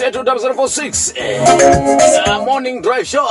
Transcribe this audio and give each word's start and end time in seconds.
046 0.00 1.12
uh, 1.14 2.42
morning 2.44 2.80
drive 2.80 3.06
show. 3.06 3.26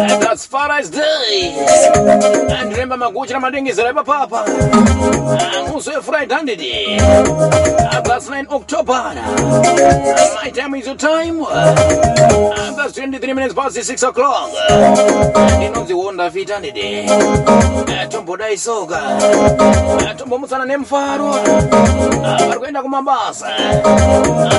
And 0.00 0.22
that's 0.22 0.46
far 0.46 0.70
as 0.72 0.88
day 0.88 1.52
and 2.50 2.72
remember 2.72 2.96
maguchira 2.96 3.40
madengezera 3.40 3.90
ipapapa 3.90 4.44
musi 5.72 5.90
wefriday 5.90 6.34
handidi 6.34 6.96
uh, 6.98 8.00
that's 8.00 8.28
9 8.30 8.46
october. 8.50 9.12
My 10.42 10.50
time 10.50 10.74
is 10.76 10.86
your 10.86 10.96
time. 10.96 11.40
That's 12.76 12.94
23 12.94 13.32
minutes 13.34 13.54
past 13.54 13.74
6 13.82 14.02
o'clock. 14.02 14.50
Ndinonzi 15.58 15.94
wonda 15.94 16.30
fit 16.30 16.48
tombodaisoka 18.34 18.98
uh, 18.98 20.16
tombomutsana 20.16 20.64
nemufaro. 20.64 21.30
Vari 22.48 22.58
kuenda 22.58 22.82
kumabasa 22.82 23.48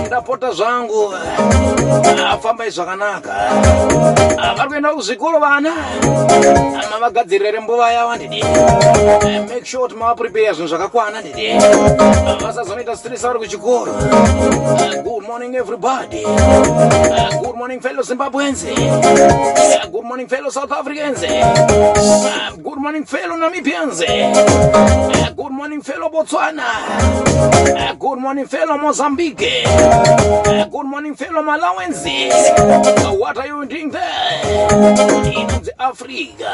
ndapota 0.08 0.52
zvangu. 0.52 1.14
Afambai 2.31 2.70
zvakanaka. 2.70 3.34
Vari 4.58 4.70
kuenda 4.70 4.94
kuzvikoro 4.94 5.40
vana. 5.40 5.73
Mavagadzirire 6.92 7.59
mbuva 7.59 7.92
yavo 7.92 8.16
ndidi. 8.16 8.44
Make 9.50 9.66
sure 9.66 9.84
kuti 9.84 9.96
mavaprepare 9.96 10.53
zvinhu 10.53 10.68
zvakakwana 10.68 11.22
ndidi. 11.22 11.53
Vasazonoita 12.42 12.98
stress 12.98 13.22
vari 13.22 13.40
kuchikoro. 13.40 13.94
Good 15.03 15.28
morning 15.28 15.56
everybody. 15.56 16.23
Good 17.42 17.56
morning 17.56 17.81
fellow 17.81 18.03
zimbabwense 18.03 18.76
good 19.92 20.03
morning 20.03 20.28
fellow 20.28 20.50
south 20.50 20.72
africans. 20.72 21.23
Uh, 21.23 22.52
good 22.64 22.78
morning 22.78 23.06
fellow 23.06 23.38
namibians 23.66 24.02
uh, 24.08 25.33
good 25.33 25.52
morning 25.52 25.81
fellow 25.81 26.09
botswana. 26.09 26.63
Uh, 27.75 27.94
good 27.95 28.19
morning 28.19 28.45
fellow 28.45 28.77
mozambique. 28.77 29.41
Uh, 29.41 30.66
good 30.66 30.85
morning 30.85 31.16
fellow 31.16 31.41
malawensi 31.41 32.30
what 33.17 33.38
are 33.38 33.47
you 33.47 33.66
doing 33.66 33.89
there 33.89 34.41
inonzi 35.33 35.72
africa 35.80 36.45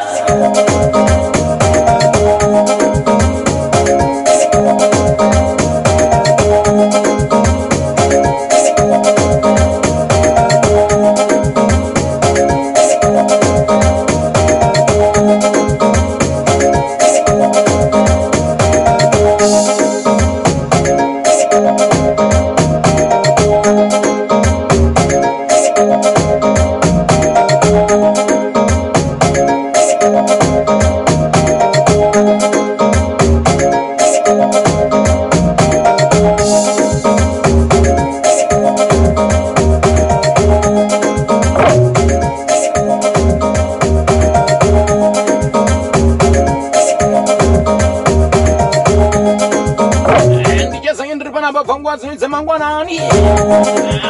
dzino 52.51 52.59
dzemangwanani 52.59 52.99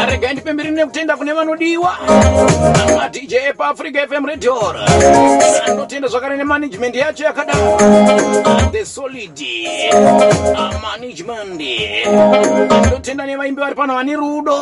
regai 0.09 0.33
ndipemberi 0.33 0.71
nekutenda 0.71 1.17
kune 1.17 1.33
vanodiwa. 1.33 1.91
Madj 2.97 3.35
paafrica 3.57 4.07
fm 4.07 4.25
radio 4.25 4.53
ndotenda 6.01 6.19
zvakare 6.19 6.37
nemanagement 6.37 6.95
yacho 6.95 7.23
yakada 7.23 7.53
the 8.71 8.85
solid 8.85 9.39
management. 10.81 11.61
Ndotenda 12.87 13.25
nevaimbi 13.25 13.61
vari 13.61 13.75
pano 13.75 13.95
vane 13.95 14.15
rudo. 14.15 14.59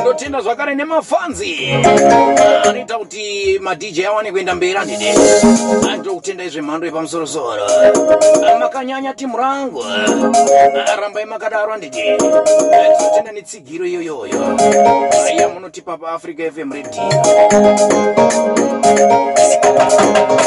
Ndotenda 0.00 0.40
zvakare 0.40 0.74
nemafanzi. 0.74 1.72
Anoita 2.68 2.98
kuti 2.98 3.58
madj 3.58 4.00
awane 4.00 4.32
kuenda 4.32 4.54
mberi 4.54 4.76
andidi 4.76 5.04
ndokutendai 5.98 6.48
zvemhando 6.48 6.86
yepamusorosoro 6.86 7.66
makanyanya 8.58 9.14
timu 9.14 9.36
rangu. 9.36 9.84
Rambai 11.00 11.24
makadaro 11.24 11.72
andidi 11.72 12.02
totenda 12.98 13.32
netsigiro 13.32 13.86
iyoyoyo. 13.86 14.58
Yamunotipa 15.38 15.96
paafrica 15.98 16.52
fm 16.52 16.72
radio 16.72 17.02
Double. 20.14 20.44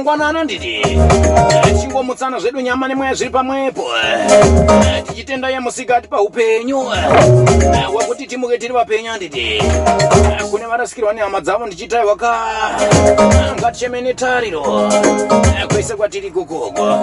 mangwanano 0.00 0.44
nditi 0.44 0.82
tichingomutsana 1.64 2.38
zvedu 2.38 2.60
nyama 2.60 2.88
nemweya 2.88 3.14
zviri 3.14 3.30
pamwepo. 3.30 3.84
Tichitenda 5.08 5.48
yemusikati 5.50 6.08
paupenyu 6.08 6.78
wekuti 7.98 8.26
timuke 8.26 8.58
tiri 8.58 8.72
vapenya 8.74 9.16
nditi 9.16 9.62
kune 10.50 10.66
varasikirwa 10.66 11.12
nehama 11.12 11.40
dzavo 11.40 11.66
ndichitaiwa 11.66 12.16
ka. 12.16 12.40
Ngatichemene 13.58 14.14
tariro. 14.14 14.90
Kwese 15.68 15.94
kwatiri 15.94 16.30
kokoko 16.30 17.00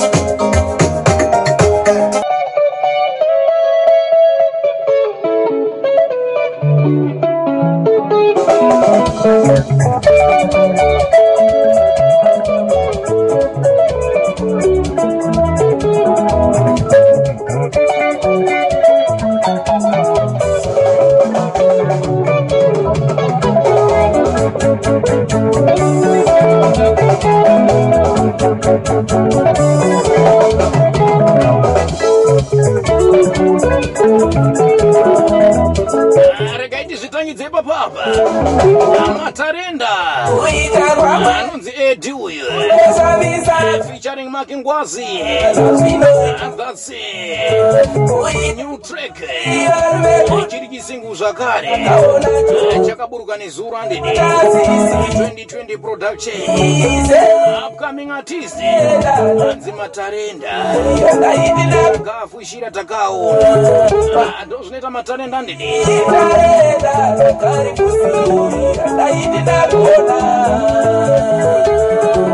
Mazavisa 41.95 43.83
featuring 43.83 44.29
makingwazi 44.29 45.05
zvino 45.73 46.07
and 46.43 46.57
that's 46.57 46.89
it. 46.89 48.55
new 48.55 48.77
track. 48.77 49.15
Chiri 50.49 50.67
chisingu 50.67 51.15
zvakare 51.15 51.69
chakaburuka 52.85 53.37
nezuro 53.37 53.77
andidi 53.77 54.09
2020 54.09 55.77
production. 55.77 56.35
Upcoming 57.67 58.11
artist. 58.11 58.57
Anzi 59.51 59.71
matarenda. 59.71 60.75
Takafushira 61.93 62.71
takaona 62.71 64.45
ndo 64.45 64.57
zvinoita 64.63 64.89
matarenda 64.89 65.37
andidi 65.37 65.63
kuona 69.69 71.76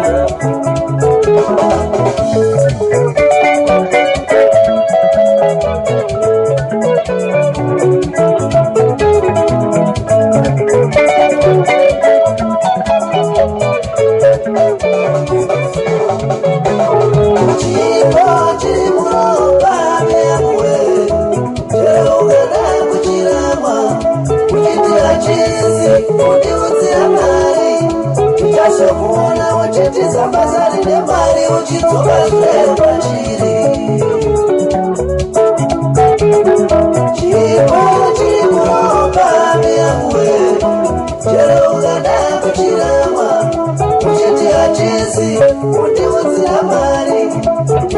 Thank 0.04 1.28
you. 1.28 1.63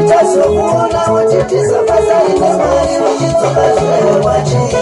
Tichazokuona 0.06 1.12
uchitiza 1.12 1.82
mazari 1.82 2.32
nemari 2.40 2.94
uchidzoka 3.06 3.74
zvero 3.74 4.24
pachiri 4.24 4.76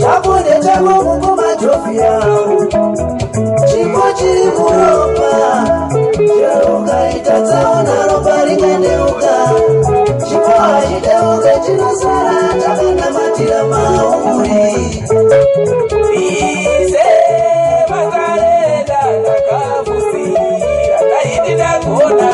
chako 0.00 0.32
nechako 0.40 1.18
chipo 10.28 10.52
hachideuke 10.62 11.52
chinosara 11.66 12.54
takanamatira 12.62 13.64
mauri 13.64 15.04
Ize 16.14 17.08
makareda 17.90 19.00
ndakavusira 19.20 21.00
ndaiti 21.06 21.54
ndagona 21.54 22.30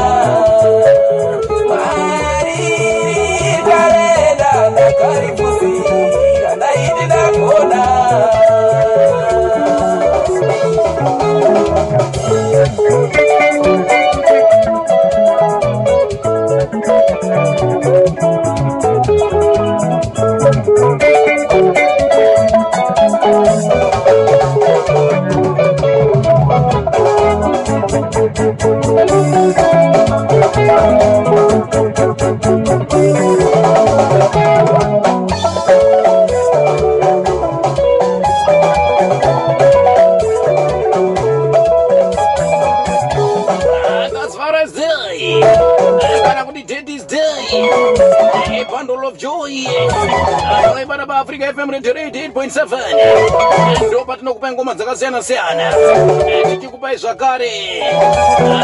Daddy's 47.54 47.98
Day. 47.98 48.33
A 48.54 48.64
bundle 48.70 49.06
of 49.08 49.18
joy. 49.18 49.66
Anoibata 50.46 51.06
pa 51.06 51.18
Africa 51.20 51.52
FM 51.54 51.70
Radio 51.70 51.92
88.7. 51.92 53.88
Ndo 53.88 54.04
patinokupa 54.04 54.52
ngoma 54.52 54.74
dzakasiyana 54.74 55.22
siyana. 55.22 55.74
Tichikupai 56.50 56.96
zvakare 56.96 57.82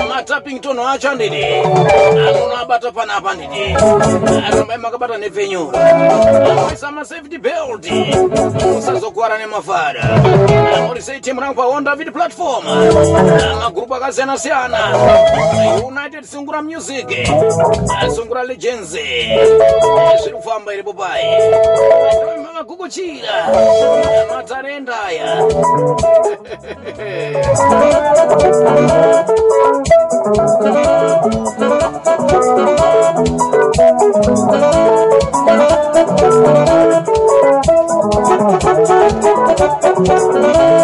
matapping 0.08 0.60
tono 0.60 0.88
acho 0.88 1.10
andidi. 1.10 1.44
Anoabata 2.28 2.92
panapa 2.92 3.34
ndidi. 3.34 3.76
Anombai 4.46 4.78
makabata 4.78 5.18
nepfenyuro. 5.18 5.78
Anoisa 6.50 6.90
ma 6.90 7.04
safety 7.04 7.38
belt. 7.38 7.90
Musazokuwara 8.74 9.38
nemafara. 9.38 10.02
Amorisei 10.76 11.20
timu 11.20 11.40
rangu 11.40 11.54
pa 11.54 11.66
One 11.66 11.84
David 11.84 12.12
platform. 12.12 12.64
Magrupu 13.62 13.94
akasiyana 13.94 14.38
siyana. 14.38 14.78
United 15.86 16.24
Sungura 16.24 16.62
Music. 16.62 17.06
Sungura 18.14 18.42
Legends. 18.44 18.96
Zviri 20.22 20.36
kufamba 20.36 20.74
iripo 20.74 20.92
pai. 20.92 21.24
Magukuchira. 22.54 23.48
Matarenda 24.30 24.94
aya. 25.06 25.28
chipo 30.20 30.60
chekutamba 39.80 40.79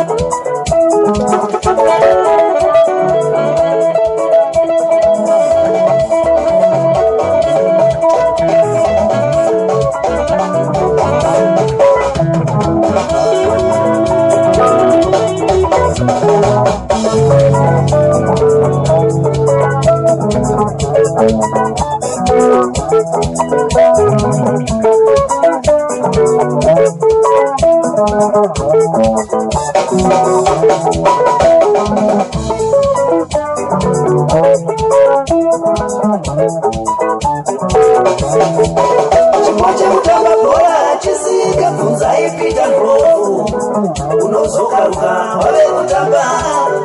unozokaruka 44.24 45.10
wave 45.42 45.64
kutamba 45.76 46.22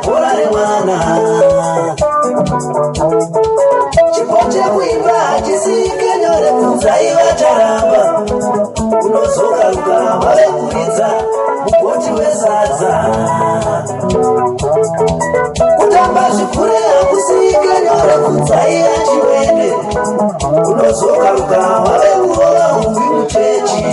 bhora 0.04 0.30
remwana 0.38 0.96
nyore 6.82 7.06
bvunzai 7.06 7.14
vacharamba 7.14 8.22
unozokaruka 9.04 9.96
wave 10.26 10.42
kuridza 10.46 11.08
mugoti 11.64 12.10
wesadza. 12.12 12.92
Kutamba 15.78 16.30
zvikure 16.30 16.78
hakusike 16.98 17.68
nyore 17.84 18.16
bvunzai 18.22 18.82
achiwende 18.94 19.72
unozokaruka 20.70 21.58
wave 21.58 22.10
kurova 22.22 22.76
ungwi 22.86 23.26
chechi 23.26 23.84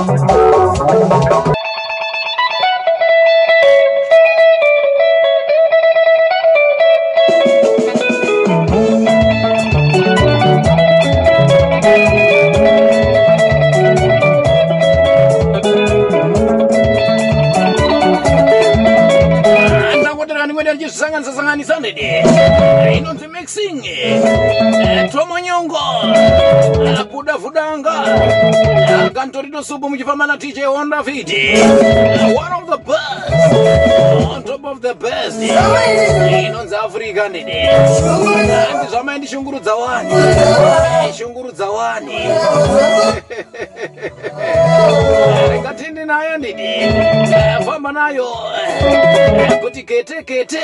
andangotereka 0.00 0.39
ndede 21.92 22.96
inonzi 22.96 23.28
mixing. 23.28 23.84
Eh, 23.84 25.10
tomonyongo 25.12 25.78
Buda 27.12 27.36
vhudanga 27.36 27.90
Eh, 28.90 29.10
kantorito 29.12 29.62
supu 29.62 29.90
muchifamba 29.90 30.26
na 30.26 30.36
tj 30.36 30.60
honda 30.64 31.02
fiti 31.04 31.36
Eh, 31.36 32.36
one 32.36 32.52
of 32.54 32.70
the 32.70 32.76
best. 32.76 33.32
On 34.30 34.42
top 34.42 34.64
of 34.64 34.80
the 34.80 34.94
best. 34.94 35.36
Inonzi 36.46 36.74
africa 36.76 37.28
ndede 37.28 37.66
handizvamai 38.72 39.18
ndishungurudza 39.18 39.74
wani. 39.74 40.10
Shungurudza 41.18 41.70
wani. 41.70 42.14
Ringatindi 45.52 46.04
nayo 46.04 46.38
ndidi 46.38 46.68
famba 47.64 47.92
nayo. 47.92 48.26
Kuti 49.62 49.82
kete 49.82 50.22
kete 50.22 50.58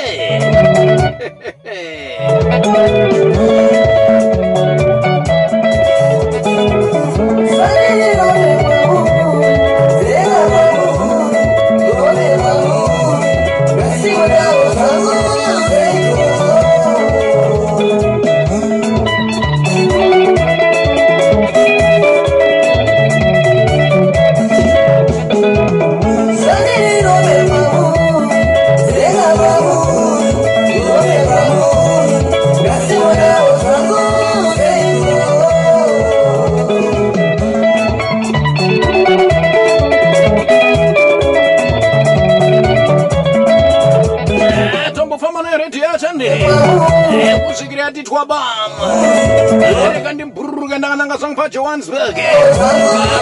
kuitwa 48.07 48.25
bama 48.25 49.91
reka 49.93 50.13
ndibhururuka 50.13 50.77
ndakananga 50.77 51.17
sang 51.17 51.35
pajohannesburg 51.35 52.15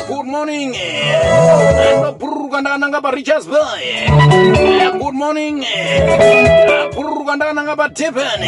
good 0.08 0.25
morning. 0.25 0.75
Ndobhururuka 2.00 2.62
ndakananga 2.62 3.01
parechardsburg 3.01 3.82
good 5.01 5.13
morning. 5.15 5.65
Bhururuka 6.96 7.36
ndakananga 7.36 7.75
patepen 7.75 8.42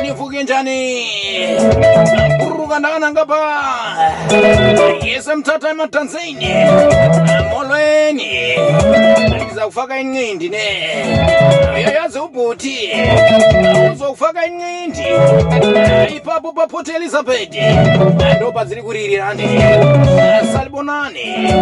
ndifuke 0.00 0.42
njani 0.42 1.06
kandang 2.68 2.98
ndakananga 3.00 3.24
pa 3.24 3.40
yese 5.02 5.34
mtata 5.34 5.68
ematanzania 5.68 6.72
molweni. 7.50 8.37
Ndiza 9.68 9.80
kufaka 9.80 9.98
incindi 10.00 10.48
ne? 10.48 10.58
Uyayazi 11.76 12.18
ubhuti. 12.18 12.90
Uzokufaka 13.92 14.46
incindi 14.46 15.02
ipapo 16.16 16.52
paport 16.52 16.88
elizabeth 16.88 17.54
ndoba 18.36 18.64
ziri 18.64 18.82
kuririra 18.82 19.34
ndi 19.34 19.44
salibonani. 20.52 21.52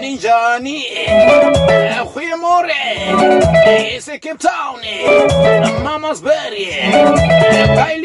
Ninjani? 0.00 0.84
Khuyemore 2.12 2.74
ise 3.96 4.18
cape 4.18 4.38
town. 4.38 4.80
Mamasbury 5.84 6.68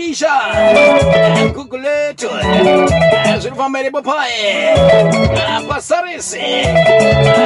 kailisha 0.06 0.32
guguleto 1.54 2.30
zviri 3.40 3.56
kufamba 3.56 3.80
iripo 3.80 4.02
paye 4.02 4.76
pasarisi 5.70 6.40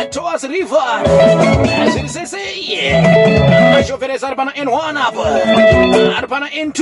toas 0.09 0.43
river 0.43 1.01
zviri 1.91 2.09
sesei 2.09 2.79
mashoferi 3.79 4.19
ari 4.19 4.35
pana 4.35 4.51
n1 4.51 4.97
apo. 5.07 5.23
Ari 6.17 6.27
pana 6.27 6.47
n2 6.47 6.79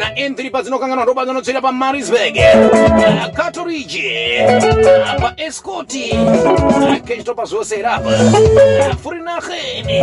na 0.00 0.08
n3 0.14 0.50
padzinokanganwa 0.50 1.04
ndo 1.04 1.14
padzinotsvira 1.14 1.60
pamarisburg 1.60 2.36
katoriji 3.34 4.10
paescoti 5.20 6.14
kechitopa 7.06 7.44
zvose 7.44 7.82
rapa 7.82 8.10
furinacheni 9.02 10.02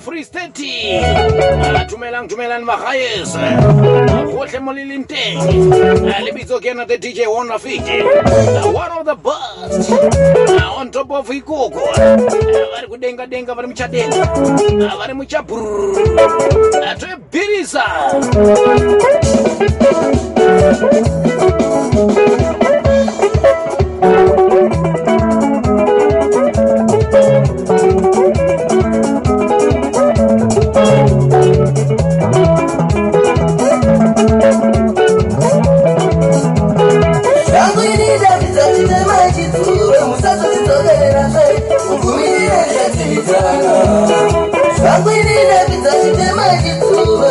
free 0.00 0.24
state 0.24 1.02
tumelang 1.88 2.28
tumelang 2.28 2.64
vahayes 2.64 3.36
hohle 4.32 4.58
molilimteng 4.60 5.38
libitso 6.24 6.60
ke 6.60 6.74
na 6.74 6.84
the 6.84 6.98
dj 6.98 7.20
rafiki 7.50 8.02
one 8.72 8.92
of 8.92 9.04
the 9.04 9.14
best 9.14 9.92
on 10.76 10.90
top 10.90 11.10
of 11.10 11.28
ikoko 11.30 11.80
vari 12.72 12.86
kudenga 12.88 13.26
denga 13.26 13.54
vari 13.54 13.68
muchadenga 13.68 14.26
vari 14.86 15.14
muchabrr 15.14 15.62
toebhirisa 17.00 17.84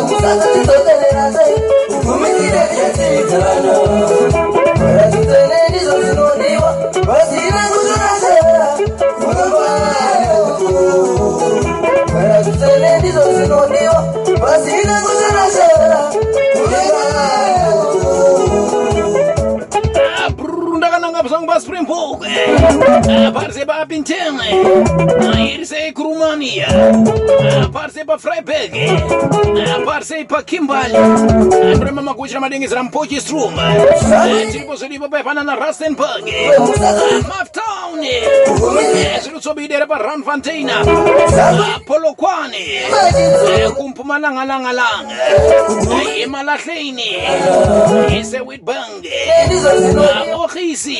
chitsuwe 0.08 0.32
musazotidzokerera 0.32 1.24
zve 1.34 1.46
mugumirire 1.90 2.62
zvetitana 2.72 3.72
Varatitsene 3.80 4.47
Aparte 23.26 23.64
pa 23.64 23.84
Pintele, 23.88 24.48
irse 25.58 25.90
cu 25.94 26.02
România, 26.02 26.68
aparte 27.62 28.02
pa 28.06 28.16
Freiberg, 28.18 28.72
aparte 29.80 30.24
pa 30.28 30.42
Kimbal, 30.42 30.90
vrem 31.78 32.00
mă 32.02 32.12
cuci 32.12 32.32
rămâne 32.32 32.56
în 32.56 32.66
zrampochi 32.68 33.20
strum, 33.20 33.52
ce 34.52 34.58
poți 34.58 34.78
să-i 34.78 34.98
pe 35.10 35.20
pana 35.24 35.42
la 35.42 35.58
Rastenburg, 35.60 36.24
maftă 37.28 37.57
na 38.00 38.06
rustenburg 38.06 38.88
maftown 38.88 39.20
zviri 39.22 39.40
tsobidere 39.40 39.86
paranfantaina 39.86 40.84
polokwane 41.86 42.82
kumpumalangalangalanga. 43.76 45.14
Emalahleni. 46.22 47.16
Ise 48.20 48.40
witbank. 48.40 49.06
Ogisi 50.34 50.98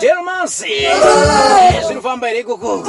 delmasi 0.00 0.72
Eh, 0.72 1.84
zvinofamba 1.86 2.26
here 2.28 2.40
ikoko? 2.40 2.82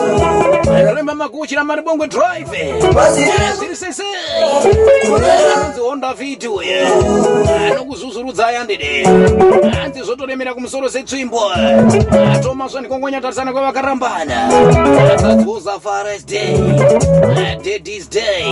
Remba 0.95 1.15
makuchira 1.15 1.63
mari 1.63 1.81
bongwe 1.81 2.07
drive? 2.07 2.73
Zviri 3.57 3.75
sese. 3.75 4.03
Anonzi 5.55 5.79
honda 5.79 6.13
fit 6.15 6.43
uye 6.43 6.87
anokuzuzurudza 7.71 8.47
ayandide 8.47 9.03
hanzi 9.71 10.01
zvotoremera 10.01 10.53
kumusoro 10.53 10.89
setsvimbo 10.89 11.51
atomaswa 12.71 12.81
ndikongonyatarisana 12.81 13.51
kwavakarambana. 13.51 14.47
Akadzoza 15.13 15.79
fares 15.79 16.25
day 16.25 16.57
dadis 17.63 18.09
day. 18.09 18.43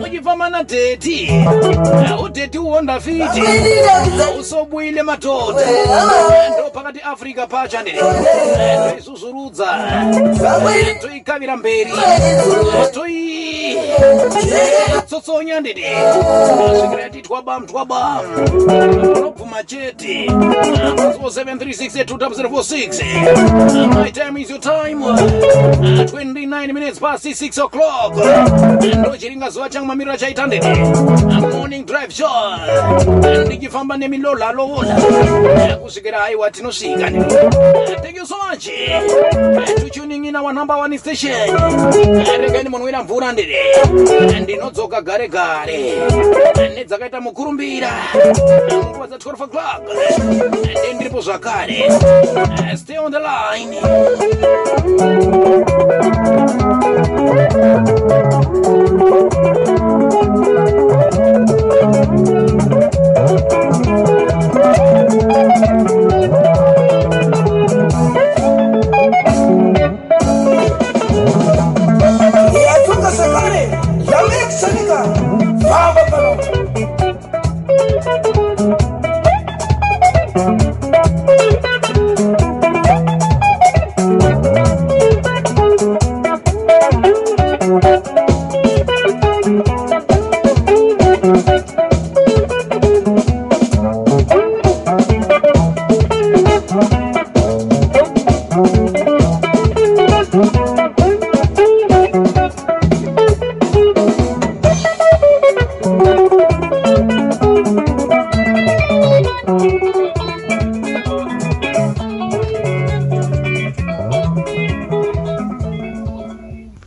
Muchifamba 0.00 0.50
nadheti 0.50 1.30
udheti 2.24 2.58
uhonda 2.58 3.00
fit 3.00 3.22
usobwile 4.40 5.02
matoto 5.02 5.60
ndo 6.54 6.70
pakati 6.72 7.00
africa 7.00 7.46
pacho 7.48 7.78
andide 7.78 7.98
toizuzurudza 8.90 9.66
toikavira 11.00 11.56
mberi 11.56 11.92
toi 12.92 13.12
tsotsonya 15.06 15.60
ndidi 15.60 15.84
svikira 16.80 17.02
yati 17.02 17.22
twabam 17.22 17.66
twabam 17.66 18.20
unobvuma 19.16 19.62
chete 19.64 20.30
mazuva 20.96 21.28
736 21.28 23.02
my 23.94 24.10
time 24.10 24.36
is 24.40 24.50
your 24.50 24.60
time. 24.60 25.02
Uh, 25.02 25.16
29 25.16 26.72
minutes 26.72 26.98
past 26.98 27.24
6 27.24 27.58
o'clock. 27.64 28.14
Ndochiringa 28.98 29.50
zuva 29.50 29.68
changu 29.68 29.86
mamiriro 29.86 30.12
achaita 30.14 30.46
ndidi 30.46 30.66
morning 31.52 31.86
drive 31.86 32.10
show 32.14 32.30
ndichifamba 33.46 33.96
nemilolalola 33.96 34.96
kusvikira 35.82 36.18
haiwa 36.18 36.50
tinosvika 36.50 37.10
ndidi 37.10 37.34
thank 38.02 38.16
you 38.16 38.26
so 38.26 38.34
much. 38.50 38.68
In 40.32 40.36
our 40.36 40.52
number 40.52 40.76
one 40.76 40.98
station. 40.98 41.32
Regai 42.40 42.68
munwira 42.68 43.02
mvura 43.02 43.32
ndiri 43.32 43.56
ndinodzoka 44.40 45.00
gare 45.02 45.28
gare. 45.28 45.94
Nedzakaita 46.74 47.20
mukurumbira. 47.20 47.92
Nguva 48.72 49.06
dza 49.06 49.16
12 49.16 49.44
o'clock. 49.44 49.82
Ndi 50.50 50.94
ndiripo 50.94 51.20
zvakare. 51.20 51.90
Stay 52.76 52.98
on 52.98 53.12
the 53.12 53.18
line 53.18 53.78